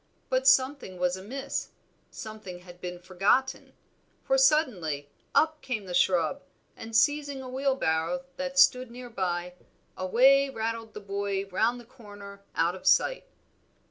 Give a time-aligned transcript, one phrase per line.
[0.31, 1.69] But something was amiss,
[2.09, 3.73] something had been forgotten,
[4.23, 6.41] for suddenly up came the shrub,
[6.75, 9.53] and seizing a wheelbarrow that stood near by,
[9.95, 13.25] away rattled the boy round the corner out of sight.